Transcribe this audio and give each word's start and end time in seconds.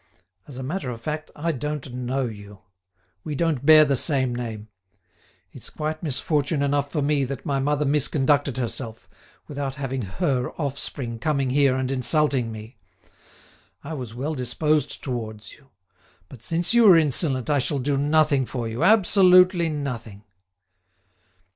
As 0.47 0.57
a 0.57 0.63
matter 0.63 0.89
of 0.89 0.99
fact, 0.99 1.29
I 1.35 1.51
don't 1.51 1.93
know 1.93 2.25
you. 2.25 2.61
We 3.23 3.35
don't 3.35 3.63
bear 3.63 3.85
the 3.85 3.95
same 3.95 4.33
name. 4.33 4.67
It's 5.51 5.69
quite 5.69 6.01
misfortune 6.01 6.63
enough 6.63 6.91
for 6.91 7.03
me 7.03 7.23
that 7.25 7.45
my 7.45 7.59
mother 7.59 7.85
misconducted 7.85 8.57
herself, 8.57 9.07
without 9.47 9.75
having 9.75 10.01
her 10.01 10.53
offspring 10.59 11.19
coming 11.19 11.51
here 11.51 11.75
and 11.75 11.91
insulting 11.91 12.51
me. 12.51 12.77
I 13.83 13.93
was 13.93 14.15
well 14.15 14.33
disposed 14.33 15.03
towards 15.03 15.53
you, 15.53 15.69
but 16.29 16.41
since 16.41 16.73
you 16.73 16.87
are 16.91 16.97
insolent 16.97 17.47
I 17.51 17.59
shall 17.59 17.77
do 17.77 17.95
nothing 17.95 18.47
for 18.47 18.67
you, 18.67 18.83
absolutely 18.83 19.69
nothing." 19.69 20.23